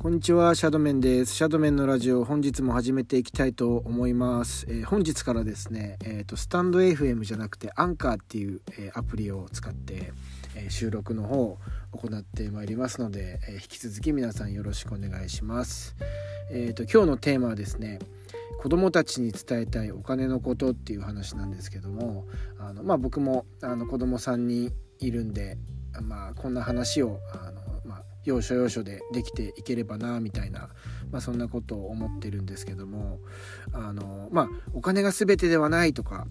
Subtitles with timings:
[0.00, 1.34] こんにちは、シャドメンです。
[1.34, 4.64] シャドメンのラジオ、本日も始めていきたいと思います。
[4.68, 10.12] えー、本日からですね、えっ、ー、と、スタンド FM じゃなくて、アンカーっていう、えー、アプリを使って、
[10.54, 11.58] え収録の方を
[11.90, 15.96] 行ってまいりますので、え引き続き皆さんよろしくお願いします。
[16.52, 17.98] えっ、と、今日のテーマはですね、
[18.60, 22.28] 子供たちに伝えたいお金のことっていう話なんですけども、
[22.60, 25.58] あのまあ、僕もあの子供さんにいるんで、
[26.02, 27.57] まあ、こんな話をあの
[28.28, 30.68] 要所要所でできていければなみたいな、
[31.10, 33.20] まあ、そんなことを思ってるんですけども
[33.72, 36.26] あのまあお金が全てではないとか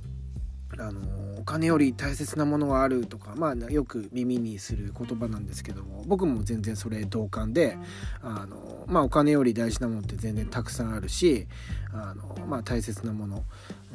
[0.80, 7.78] あのお金より大切なものがあるとか、まあ、よく耳にする言葉なんですけども僕も全然それ同感で
[8.22, 11.48] あの、まあ、お金より大事なものって全然たくさんあるし
[11.94, 13.46] あの、まあ、大切なもの、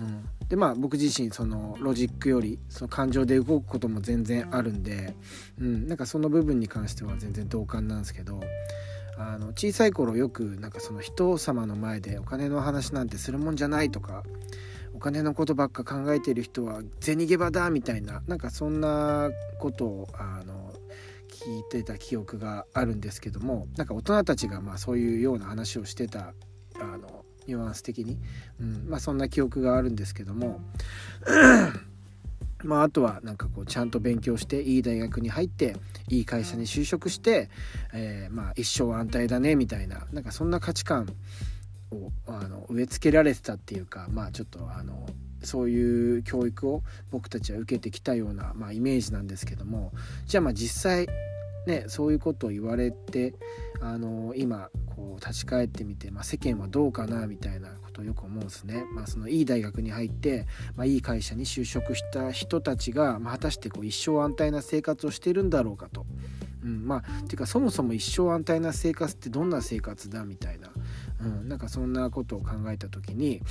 [0.02, 5.14] うん、でまあ僕自身そのロジックよりその感情で動くことも全然あるんで、
[5.60, 8.40] うん、なんかその部分に関しては全然同感なんですけど。
[9.18, 14.24] あの小さい頃よくなんかその人様の前でお金の話なんてするもんじゃないとか
[14.94, 20.72] お金のことばっか考えてる人は銭ゲバだみたいななんかそんなことをあの
[21.28, 26.34] 聞いてた記憶があるんですけどもなんか大人たちがまあそういうような話をしてた
[26.78, 28.18] あのニュアンス的に、
[28.60, 28.86] うん。
[28.88, 30.60] まあ、そんな記憶があるんですけども。
[32.64, 35.76] まあ、あとはなんかこうちゃんと勉強していい大学に入って
[36.08, 37.50] いい会社に就職して、
[37.92, 41.12] えー、まあ一生安泰だねみたいななんかそんな価値観
[41.90, 45.08] をあの植え付けられてたっていうかまあちょっとあの
[45.42, 49.92] そういう教育を僕たちは受けてきたような、まあ、イメージなんですけども。
[50.26, 51.08] じゃあまあ実際
[51.66, 53.34] ねそういうことを言われて
[53.80, 54.68] あの今
[55.02, 58.84] こう立ち返ってみて、まあ、世間はどうかなみたいなことをよく思うんですね。
[58.94, 66.06] まあ、そのいい大学に入って、まあ、いい会社に就職した人たちが、まあ、果たしてこう一生安泰な生活をしてるんだろうかと。
[66.64, 70.70] うん、まあていうかそもそも一生安泰な生活ってどんな生活だみたいな、
[71.20, 73.42] うん、なんかそんなことを考えた時に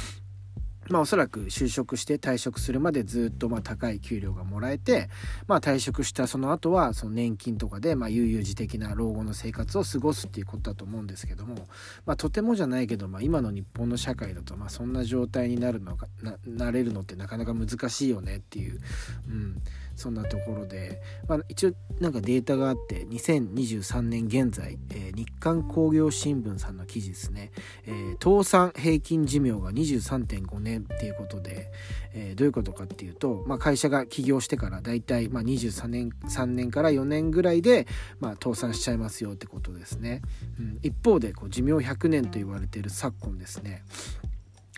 [0.92, 5.10] まあおそらく就職して退職するまでずっとまあ高い給料がもらえて、
[5.48, 11.68] まあ退職したその後はその年金とかでまあ悠々自適な老後の生活を過ごすっていうことだと思うんですけども、
[12.06, 18.80] まあとてもじゃないけど、まあ今の日本の社会だとまあそんな状態になるのかな、なれるのってなかなか難しいよねっていう、
[19.28, 19.62] うん、
[20.02, 27.52] そんなところで、まあ、一応なんかデータがあって2023年現在、えー、日刊工業新聞さんの記事ですね、
[27.86, 31.72] えー、倒産平均寿命が23.5年っていうことで、
[32.14, 37.86] えー、どういうことかっていうと、まあ、会社が起業してからだいたいまあ23年3年から4年ぐらいで、
[38.20, 40.24] まあ、倒産しちゃいますよってことですね、
[40.60, 43.84] うん、一方でこう寿命100年と言われている昨今ですね。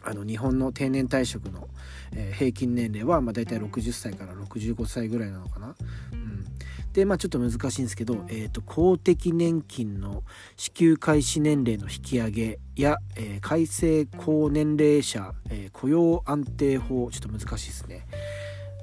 [0.03, 1.67] あの日本の定年退職の、
[2.13, 5.75] えー、平均年齢はまあ大体60歳から65歳ぐらいなのかな。
[6.11, 6.45] うん、
[6.93, 10.23] でまあちょっと難しいんですけど、えーと、公的年金の
[10.57, 18.05] 支給開始年齢の引き上げや、えー、改正高年齢者、えー、雇用安定法ちょっと難しいですね。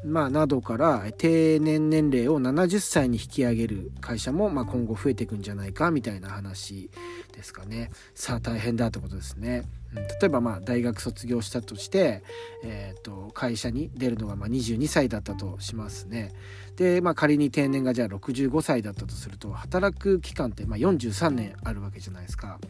[0.04, 6.90] まあ、などから定年年齢を70歳に引き上げる会社も、まあ、今後増えていくんじゃないかみたいな話
[7.32, 9.64] ですかねさあ大変だってことですね。
[9.92, 12.22] 例えばまあ大学卒業したとして、
[12.62, 16.32] えー、と会社に出るのがまあ22歳だったとしますね。
[16.76, 22.60] で、まあ、仮に定年がじゃあ65歳だったとすると働く期間ってまあ43年あるわけじゃないですか。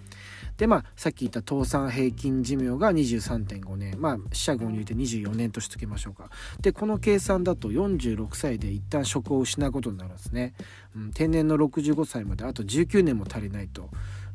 [0.61, 6.29] でまあさっき言った倒産平均寿命が23.5年まあ四捨五入で24年としときましょうか。
[6.61, 10.53] でこの計算だと46歳で一旦職を失うことになるんですね。
[10.95, 13.89] うん、定年の65歳まであと19年も足りないと。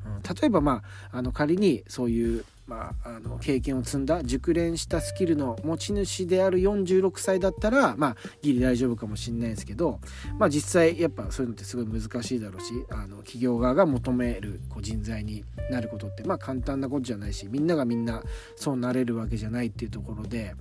[0.04, 0.82] うん、例えばま
[1.12, 10.00] ああの仮にそういうまあ、あの経験を積んだ熟練したスキルの持ち主である46歳だったらまあギリ大丈夫かもしれないですけど、
[10.40, 18.24] まあ、実際やっぱそういうのってすごい難しいだろうしあの企業側が求めるこう人材になることってまあ簡単なことじゃないしみんながみんな
[18.56, 20.56] そうなれるわけじゃないっていうところで、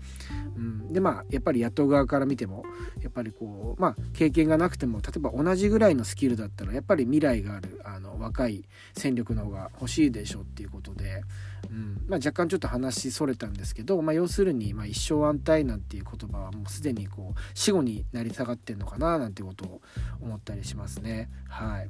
[0.56, 2.64] うん、でまあやっぱり雇う側から見ても
[3.02, 8.64] やっぱりこうまあ経験がなくても例えば同じぐらいのスキルだったらやっぱり未来があるあの若い
[8.94, 11.22] 戦力の方が欲しいでしょっていうことで。
[11.70, 19.80] うんまあ、若干ちょっと話それたんですけど、まあ、要するに、まあ、一生安泰なんていう言葉はもうすでにこう死後になり下がってんのかななんてことを
[20.20, 21.30] 思ったりしますね。
[21.48, 21.88] はい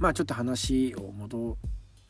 [0.00, 1.56] まあ、ちょっと話を戻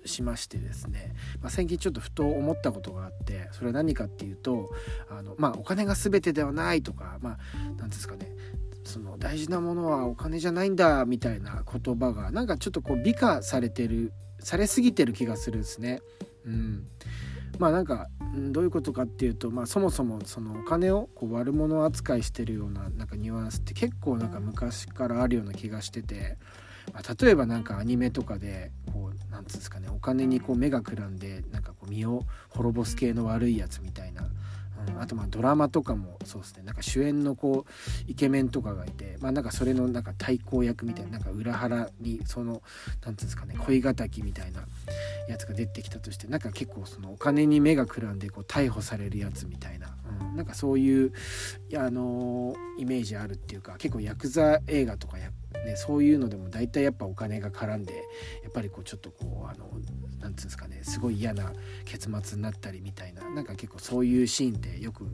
[0.05, 4.71] しましてですね、まあ、最近ちょっとふと思ったことがあってそれは何かっていうと
[5.11, 7.39] あの、まあ、お金が全てではないとかまあ
[7.79, 8.31] 何ですかね
[8.85, 16.01] その大事なものはお金じゃないんだみたいな言葉がなんかちょっとこう美化されてるされすぎてる気がするんですね。
[16.49, 16.87] うん、
[17.59, 18.09] まあなんか
[18.51, 26.39] どういうことかっていうと、まあ、そもそもそのお金をこう悪者扱いしてるようななんかニュアンスって結構なんか昔からあるような気がしてて、
[26.93, 34.23] まあ、例えばなんかアニメとかでこうなんつうんですかねお金にこう目がくらんでなんかこう身を滅ぼす系の悪いやつみたいな
[34.99, 36.63] あとまあドラマとかもそうですね。
[36.65, 42.63] なんか主演のこうイケメンとかがいてまあなんかそれのなんか対抗役みたいななんか裏腹にその何て
[43.03, 44.65] 言うんですかね恋敵みたいな
[45.29, 51.13] やつが出てきたとしてなんか結構そのお金に目がくらんでこう逮捕されるやつみたいな、うん、なんかそういう
[51.77, 55.31] あのー、イメージあるっていうか結構ヤクザ映画とかや、
[55.65, 57.95] ね、そういうのでも大体やっぱお金が絡んで
[58.43, 61.53] やっぱりこうちょっとこうあの何て言うんですかねすごい嫌な
[61.85, 65.07] 結末になったりみたいななんか結構そういうシーンってよく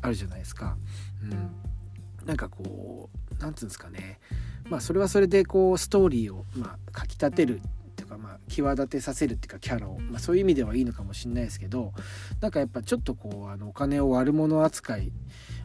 [0.00, 0.76] あるじゃないですか。
[1.22, 2.26] うん。
[2.26, 4.20] なんかこう何て言うんですかね。
[4.68, 11.92] まあそれはそれでこうストーリーをまあかきたてるっていうかまあ際立てさせるっていうかキャラを、まあ、そういう意味ではいいのかもしれないですけど
[12.40, 15.12] なんかやっぱちょっとこうあのお金を悪者扱い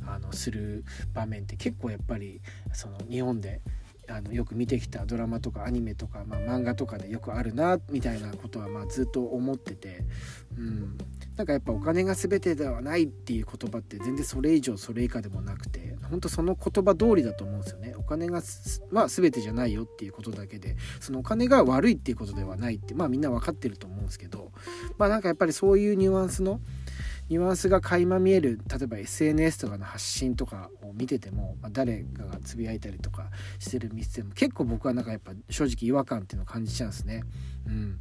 [0.06, 0.84] あのする
[1.14, 2.42] 場面って結構やっぱり
[2.74, 3.62] その日本で
[4.09, 10.06] あのよく見てきたドラマとかアニメとか、まあ、漫画とかでよくあるなみたいなことはまあずっと思ってて、
[10.57, 10.98] うん、
[11.36, 17.94] なんかやっぱお金が全てではないっていう言葉って全然それ以上それ以下でもなくて本当その言葉通りだと思うんですよね。
[17.98, 18.42] お金が
[18.92, 24.51] は全てじゃないよっていうことだけでそのお金が悪いっていうことではないってまあみんな分かってると思うんですけど
[24.98, 26.62] まあなんかやっぱりそういうニュアンスの
[27.30, 33.30] ニュアンスが垣間見える例えば SNS とかの発信とかを見てても、まあ、誰かがつぶやいたりとか
[33.60, 37.24] してる見てても結構僕はなんかやっぱ正直違和感っていうのを感じちゃうんですね。
[37.68, 38.00] うん、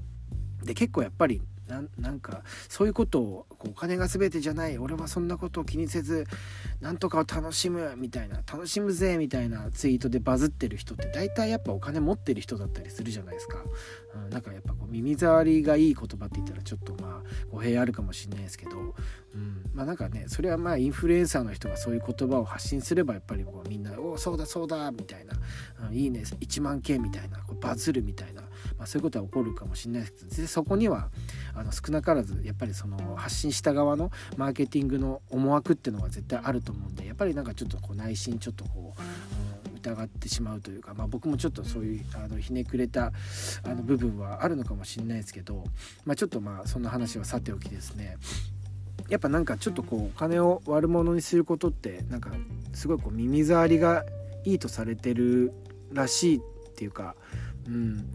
[0.64, 6.26] で結構やっぱりなんかそういうことをこうお金が全てじゃない俺はそんなことを気にせず
[6.80, 13.58] なんとかを楽しむみたいな楽しむぜみたいなツイートでバズってる人って大体やっぱお金持ってる人だったりするじゃないですか、
[14.14, 25.34] うん、なんかやっぱこう耳障りがいい言葉って言ったらちょっとまあ語弊あるかもしれないですけど、うん、まあなんかねそれはまあインフルエンサーの人がそういう言葉を発信すればやっぱりこうみんな「おおそうだそうだ」みたいな
[25.88, 28.42] 「うん、いいね1万件」みたいなこうバズるみたいな、
[28.78, 30.12] まあ、そういうことは起こるかもしれないです。
[30.36, 31.10] けどそこには
[31.54, 43.12] あの少なからずやっぱりその発信した側のマーケティングの思惑っていうのが絶対あると思うんでやっぱりなんかちょっとこう内心ちょっとこう、うん、疑ってしまうというか、まあ、僕もちょっとそういうあのひねくれた
[43.62, 45.64] あの部分はあるのかもしれないですけど、
[46.04, 48.16] まあ、ちょっとまあそんな話はさておきですね。
[49.08, 52.30] やっぱなんかちょっとこうお金を悪者にすることってなんか
[52.72, 54.04] すごいこう耳障りが
[54.44, 55.52] いいとされてる
[55.92, 56.40] らしいっ
[56.74, 57.14] ていうか
[57.68, 58.10] うん。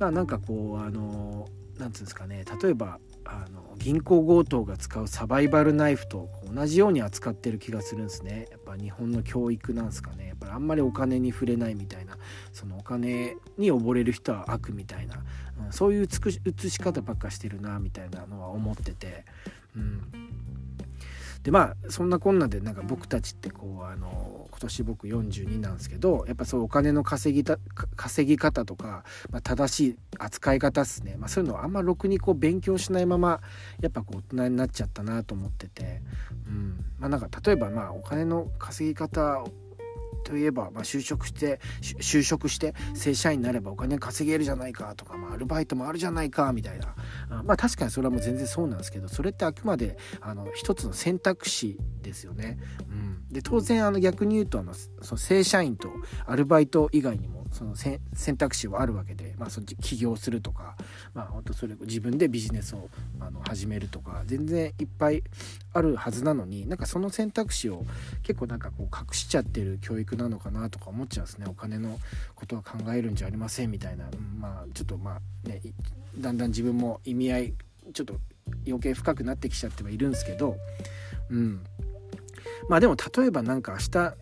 [0.00, 1.48] まあなんかこうあの
[1.78, 2.44] なんつうんですかね。
[2.62, 8.48] 例えばあの銀行強盗が使うサバイバルナイフと同じように扱ってる気がするんですね。
[8.50, 10.28] やっぱ日本の教育なんですかね。
[10.28, 12.16] やっぱりあんまりお金に触れないみたいな。
[12.52, 15.22] そのお金に溺れる人は悪みたいな、
[15.66, 19.24] うん、そういう映し方ばっかしてるなみたいなのは思ってて、
[19.76, 20.02] うん、
[21.42, 27.58] でまあそんなこんなでなんか僕たちってこうあの今年僕42なんですけどやっぱそうお金の稼ぎた
[27.96, 33.40] 稼ぎ方とか、まあ、正しい扱い方っすね、まあ、そういうのをあんまろくにこう勉強しないまま
[33.80, 36.02] やっぱこう大人になっちゃったなと思ってて、
[36.46, 36.84] うん。
[36.98, 39.42] まあ、なんか例えばまあお金の稼ぎ方
[40.30, 46.94] といえば、まあ、就職して就職して正社員になればお金稼げるじゃないかとか、まあ、アルバイトもあるじゃないかみたいな
[47.42, 52.58] まあ確かにそれはもう全然そうなんですけどそれってあくまであの一つの選択肢ですよね。
[52.88, 55.88] うん、で当然あの逆に言うとあのその正社員と
[56.26, 58.00] アルバイト以外にもその選
[58.36, 60.76] 択肢はあるわけで、まあ、そ起業するとか、
[61.14, 65.22] まあ、本当それ自分でビジネスをあの始めるとか全然いっぱい
[65.72, 67.84] あるはずなのになんかその選択肢を
[68.22, 71.46] 結構なんかこう隠しちゃってる教育なのかなとか思っちゃうんですね。
[71.48, 71.98] お金の
[72.34, 74.04] ことは考えるんじゃありませんみたいな、
[74.38, 75.60] まあちょっとまあね
[76.18, 77.54] だんだん自分も意味合い
[77.92, 78.16] ちょっと
[78.66, 80.56] 余計深くなってきちゃってはいるんですけど
[81.30, 81.62] うん。
[82.68, 84.14] まあでも例えば何か明日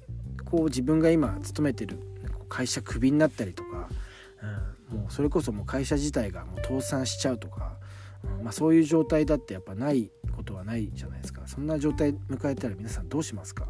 [0.45, 2.01] こう自分が今勤めてる
[2.49, 3.89] 会社クビになったりとか、
[4.91, 7.77] うん、もうそれこそもう会社自体がもう倒産しちゃうとか、
[8.25, 11.43] うんまあ、そういう状態だってやっぱないことはないじゃないですか。
[11.47, 13.69] そんな状態迎えたら皆さんどうしますか、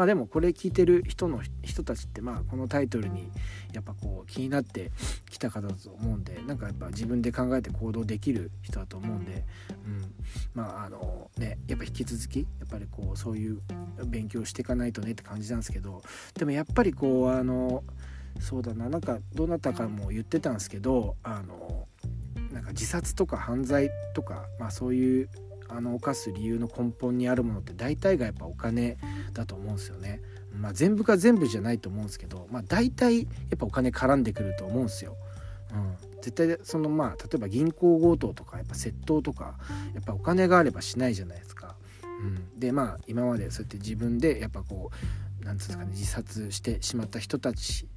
[0.00, 3.30] まあでもこれ聞いてる人の人たちってまあこのタイトルに
[3.74, 4.92] やっぱこう気になって
[5.28, 9.44] きた方だと思うんでなんかやっぱ自分で考えて行動できる人だと思うんで、
[9.84, 10.14] うん、
[10.54, 13.60] まああのねやっぱ引き続きやっぱりこうそういう
[14.06, 16.00] 勉強していかないとねって感じなんですけど
[16.32, 17.84] でもやっぱりこうあの
[18.40, 21.86] そうだななんかどなたかも言ってたんですけどあの
[22.52, 25.28] なんか自殺とか犯罪とか、まあ、そういう
[25.70, 28.98] あの犯す理由の根本にあるものって大体がやっぱお金
[29.32, 30.20] だと思うんですよね。
[30.52, 35.16] まあ、全部が全部じゃないと思うんですけど、まあ、大体やっぱお金絡んでくると思うんですよ。
[35.72, 39.58] うん、絶対そのまあ例えば銀行強盗とかやっぱ窃盗とか
[39.94, 41.76] やっぱお金があればしないじゃないですか。
[42.02, 44.90] うん、でまあ今までそうやって自分でやっぱこ
[45.40, 47.88] う何て言うんですかね自殺してしまった人たち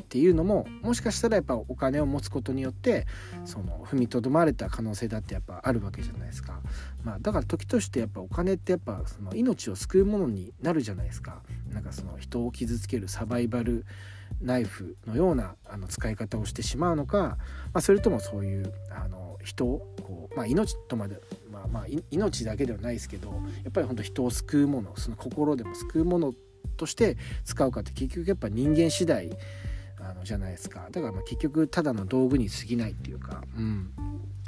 [0.00, 3.06] っていうのももしかしたらやっぱお金を持つことによって
[3.44, 6.60] その踏みとどまれた可能性だってやっぱあるわけじゃないですか、
[7.02, 11.42] まあ、だから時としてやっぱお金ってやっぱその命を救うものになるじゃないですか。
[11.70, 13.86] なんかその人を傷つけるサバイバル
[14.40, 17.38] ナイフのようなあの使い方をしてしまうのか、ま
[17.74, 21.20] あ、それともそういうあの人をこう、まあ、命とまで、
[21.50, 23.30] まあ、まあ命だけではないですけど
[23.64, 26.34] やっぱり本当人を救うものその心でも救うもの
[26.76, 29.30] として使うかって結局やっぱ人間次第
[30.12, 30.88] あのじゃないですか。
[30.90, 33.90] だからまあ結局ただの道具に過ぎないっていうか、うん、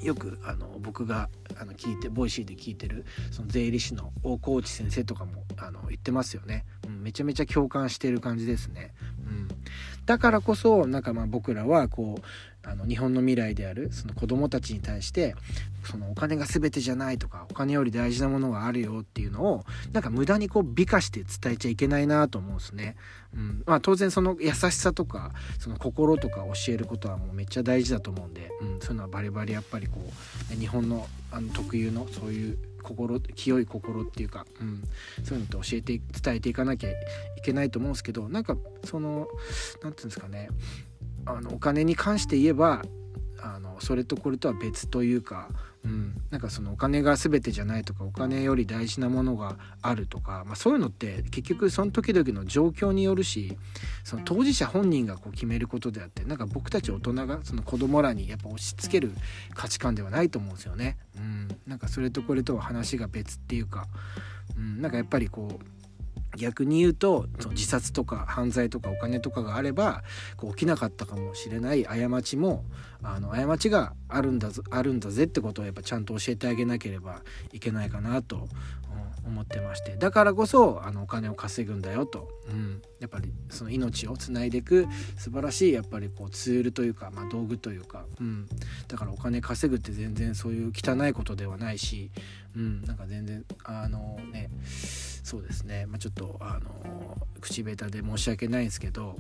[0.03, 1.29] よくあの僕が
[1.59, 8.93] あの聞いてボイシーで聞いてるその税理士の大河内先生とかもあの言ってますよね、うん、めちゃめちゃ共感してる感じですね、
[9.27, 9.49] うん、
[10.05, 12.23] だからこそなんかまあ僕らはこう
[12.67, 15.35] あの日本の未来であるその子供たちに対して
[15.85, 22.97] そのお金が全てじゃないとかお金より大事なものがあるよっていうのをなんか無駄にこう美化して伝えちゃいけないなと思うんですね。
[23.35, 23.63] うん。
[23.67, 30.01] まあ、当然その優しさとかその心とか教えることはもうめっちゃ大事だと思うんで、うん、そういうのはバリバリやっぱりこ
[30.53, 34.85] う日本のあの特有のそういう心清い心っていうか、うん、
[35.25, 36.95] そういうのって教えて伝えていかなきゃい
[37.45, 39.27] けないと思うんですけどなんかその
[39.83, 40.49] 何て言うんですかね。
[41.27, 42.83] あのお金に関して言えば
[43.43, 45.49] あのそれとこれとは別というか、
[45.85, 53.57] うん、なんかそのお金が全てじゃないとかお金より大事なものがあるとか、まあ、そういうのって結局その時々の状況によるし
[54.03, 59.13] その当事者本人がこう決めることであってなんか僕たち大人がその子供らにやっぱ押し付ける
[59.53, 60.97] 価値観ではないと思うんですよね。
[61.17, 63.87] うん、なんかそれとこれとは話が別っていうか、
[64.57, 65.84] うん、なんかやっぱりこう
[66.37, 70.03] 逆に言うとその自殺とか犯罪とかお金とかがあれば
[70.37, 72.65] こう起きなかったかもしれない過ちも
[73.03, 77.23] あの過ちがあるんだあるんだぜってことをやっぱちゃんと教えてあげなければ
[77.53, 78.49] いけないかなと
[79.27, 79.97] 思ってまして。
[79.97, 88.47] だからこそあのお金を稼ぐんだよと、うん、やっぱりその命をつないでいく素晴らしいやっぱりこうツールというか、まあ、道具というか、うん、
[88.89, 92.11] だからお金稼ぐって全然そういう汚いことではないし、
[92.57, 94.51] うん、なんか全然あのね
[95.23, 99.17] そうですね、まあ、ちょっとあの口下手で申し訳ないんですけど、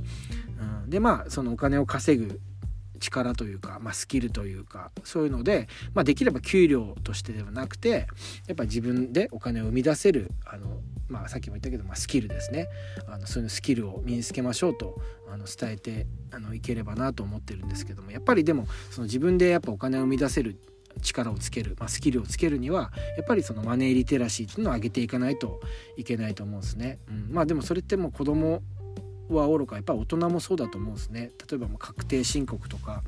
[0.82, 2.40] うん、でまあそのお金を稼ぐ
[3.00, 8.06] 力というか、まあ、スキルというかそういうので、まあ、できれば給料としてではなくて
[8.46, 12.68] やっぱ自分でお金を生み出せるあの、まあ、さっきも言ったけど、まあ、スキルですね
[13.08, 20.58] あのそういうスキルを身につけましょうとあの伝えてあのいければなと思ってるんですけどもやっぱりでもその自分でやっぱお金を生み出せる
[21.02, 25.60] 力をつける、まあ、スキルをつけるにはやっぱりそのマネーリテラシーっていうのを上げていかないと
[25.96, 26.98] いけないと思うんですね。
[27.08, 28.62] うん、まあでもそれってもう子供
[29.30, 31.32] はおろかやっぱ大人もそうだと思うんですね。
[31.50, 33.02] 例えばもう確定申告とか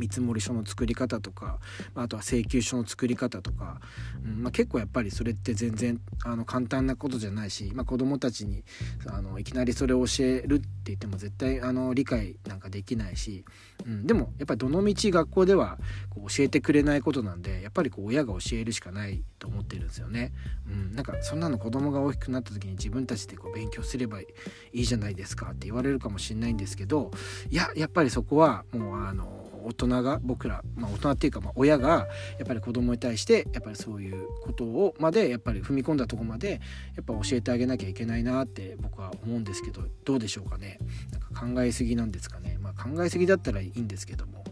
[0.00, 1.58] 見積書の作り方とか
[1.94, 3.80] あとは請求書の作り方とか、
[4.24, 8.64] うんまあ、結構やっぱりそれって全然あの簡単なことじゃないし、まあ、子どもたちに
[9.06, 13.44] あのいきなりそれを教えるって言っても絶対あの理解なんかできないし、
[13.86, 15.78] うん、でもやっぱりどのみち学校では
[16.08, 20.32] こう教えてくれないことなんでやっぱりこう親が教えるしかないと思ってるんですよね。
[20.66, 24.26] うん、なんかそんなの子供が大きくなった時に自分たちでこう勉強すればい
[24.72, 27.10] いじゃないですかって言われるかもしれないんですけど
[27.50, 36.60] いややっぱりそこはもうあの大人が僕ら、まあ、大人っていうかま親がやっぱり子供に対してやっぱりそういうことをまでやっぱり踏み込んだとこまで
[36.96, 40.78] やっぱ教えてあげなきゃいけないなって僕は思うんですけどどうでしょうかね。
[41.12, 44.44] なんか考えすぎなんですかね、まあ、考えすぎだったらいいんですけども、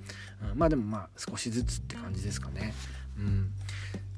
[0.52, 2.74] うん、まあでもまあ少しずつって感じですかね。
[3.18, 3.52] うん。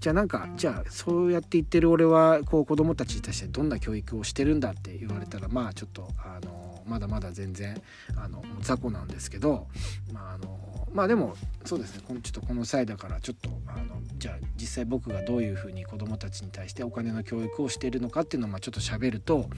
[0.00, 7.80] じゃあなんかじゃあそうやって言ってる俺はこう子供たちに対してどんな教育をしてるんだって言われたらまあちょっとあのまだまだ全然
[8.16, 9.68] あの雑魚なんですけど、
[10.10, 10.58] まあ、あの
[10.92, 19.48] まあでもそうですねちょっとこの際だからちょっとあのじゃあ実際僕がどういうふうに子どもたちに対してお金の教育をしているのかっていうのをまあちょっと喋ると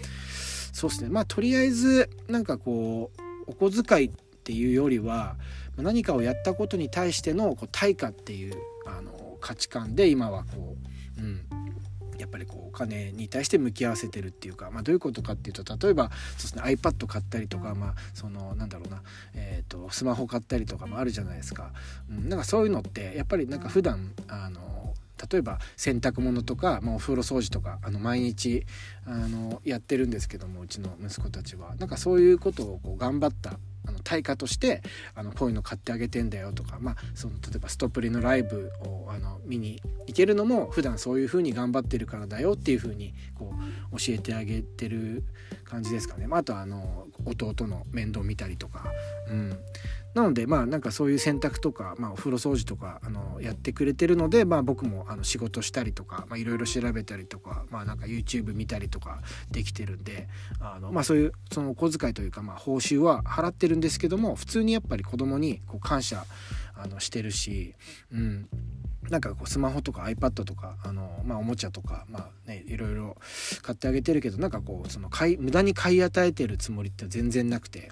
[0.73, 3.11] そうですねまあとりあえずなんかこ
[3.47, 4.11] うお小遣いっ
[4.45, 5.37] ていうよりは
[5.77, 8.55] 何かをやったことに対してのこう対価っていう
[8.87, 10.77] あの価値観で今はこ
[11.19, 11.43] う、うん、
[12.19, 19.03] やっぱりこうお金に対して向き合わせてるっていうか、まあ、どういうことかっていうと例えばそうです、ね、iPad 買ったりとか、まあ、そのなんだろうな、
[19.35, 21.73] えーと、スマホ買ったりとかもあるじゃないですか。
[22.11, 24.95] うん、なんかそういうのってやっぱりなんか普段あの
[25.31, 28.67] 例えば洗濯物とか、まあ、お風呂掃除とかあの毎日
[29.07, 34.83] あのやってるんですけどもうちの息子たちはなんかそういうことをこう頑張ったあの対価として
[35.15, 43.53] あのこういうの買ってあげてんだよとか、まあ、その例えばストップリのライブをあの見に行けるのも普段そういう風に頑張ってるからだよっていう風にこ
[43.93, 45.25] う教えてあげてる
[45.65, 48.85] 感じですかね、まあ、あとはあの弟の面倒見たりとか、
[49.29, 49.59] うん、
[50.15, 60.29] なのでまあなんかそういう洗濯とか、まあ、お風呂掃除とかあのやってくれてるので、まあ、僕もあの仕事したりとかいろいろ調べたりとか,、まあ、なんか YouTube 見たりとかできてるんで
[60.61, 66.25] あの、まあ、そういうそのお小遣いというか、まあ、報酬は払ってるんですけども普通にやっぱり子供にこう感謝
[66.75, 67.75] あのしてるし、
[68.13, 68.49] うん、
[69.11, 73.17] なんかこうスマホとか iPad とかあの、まあ、おもちゃとか、まあね、いろいろ
[73.63, 77.91] 買ってあげてるけどなんかこうその買い無駄に買い与えてるつもりって全然なくて、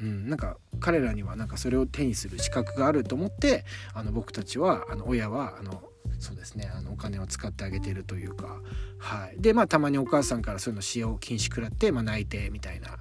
[0.00, 5.82] うん、なんか彼らにはなんかそれを手にする資格があると思ってあの僕たちはあの親はあの
[6.18, 8.60] そうですねあのお金を使ってあげてるというか、
[8.98, 12.98] はい、でまあたまにお母さんからそういうの使用禁止食らって、まあ、泣いてみたいな、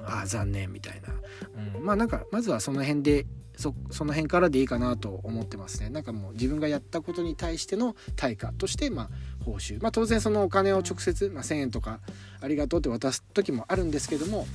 [0.00, 5.90] うん、ああ残念みたいな、うん、まあなんかまずはその辺でそその辺からでいいかなと思ってますね。
[5.90, 9.10] なんかもう自分がやったことに対しての対価としてまあ
[9.44, 9.80] 報酬。
[9.82, 12.00] まあ当然そのお金を直接、まあ、1,000円とか
[12.40, 14.46] ありがとうって渡す時もあるんですけども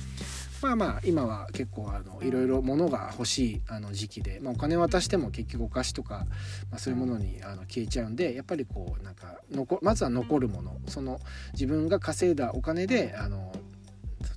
[0.62, 6.26] まあまあ今は結構あのいろいろ物が欲しいあの時期で、まあ、お金渡しても結局お菓子とか、
[6.70, 10.76] まあ、そういうものにあの消えちゃうんでやっぱりこうなんか残まずは残るもの。
[10.88, 11.20] その
[11.52, 13.47] 自分が稼いだお金であの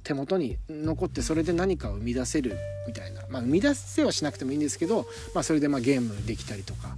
[0.04, 6.96] 手元に残ってそれで何かを生み出せるみたいな、まあ、生み出せはしなくてもいいんですけど、まあ、それでまあゲームできたりとか、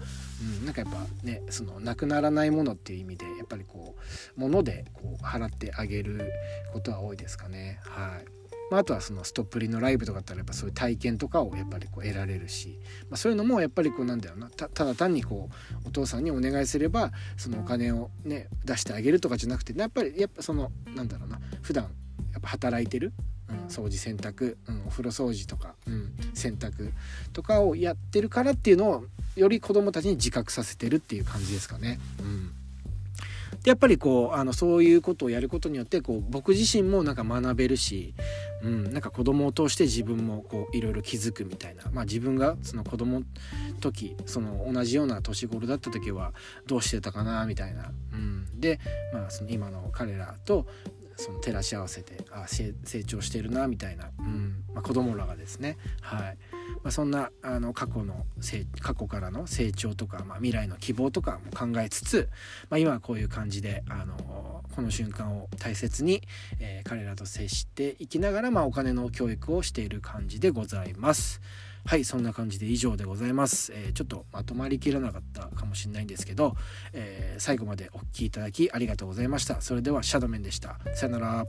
[0.59, 3.95] うん、なんかやっぱねそのなくならないものっていう意味でやっぱりこ
[4.37, 6.31] う物でこう払ってあげる
[6.71, 7.79] ことは多いですかね。
[7.83, 8.43] はい。
[8.71, 12.79] まあ、あとはそのストップリのライブとかだったらやっぱそういう体験とかをやっぱりこう得られるし、
[13.09, 14.49] まあ、そういうのもやっぱりこうなんだよな。
[14.49, 15.49] ただ単にこ
[15.85, 21.39] うお父さんにお願いすればそのお金をね出してあげるとかじゃなくてやっぱりやっぱそのなんだろうな。
[21.61, 21.89] 普段
[22.43, 23.13] ぱ働いてる、
[23.49, 26.91] うん、掃除洗濯、うん、お風呂掃除とか、うん、洗濯
[27.31, 31.99] とかをやってるからっていうのをより子どもたちに自覚させてるっていう感じですかね。
[32.19, 32.51] うん。
[33.63, 38.13] でやっぱりこうあのそういうことをやることによってこう僕自身もなんか学べるし、
[38.61, 43.23] うん、なんか子供を通して自分もこういろいろ気づくみたいな、まあ、自分がその子供
[43.79, 46.33] 時その同じような年頃だった時は
[46.67, 48.79] どうしてたかなみたいな、うん、で、
[49.13, 50.65] まあ、その今の彼らと
[51.15, 56.37] その照らし合わせてあ成長してるなみたいな、うんまあ、子供らがですね、はい
[56.83, 58.25] まあ、そんなあの過去の
[58.81, 62.29] 過去からの成長とか、まあ、未来の希望とかも考えつつ、
[62.69, 66.23] まあ、今はこういう感じであのこの瞬間を大切に、
[66.59, 71.41] えー、彼らと接していきながら、まあ、お金の教育をしている感じでございます。
[71.85, 76.55] はいそんな感じで以上でございます、えー、ちょっとまとまりきらなかったかもしれないんですけど、
[76.93, 79.59] えー、最後までお聴きいただきありがとうございました。
[79.61, 80.79] それではシャドメンでした。
[80.95, 81.45] さよなら。